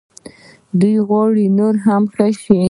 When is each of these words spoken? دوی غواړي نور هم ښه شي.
دوی 0.79 0.95
غواړي 1.07 1.45
نور 1.57 1.75
هم 1.85 2.03
ښه 2.13 2.27
شي. 2.41 2.59